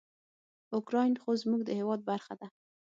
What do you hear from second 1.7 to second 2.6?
هیواد برخه ده.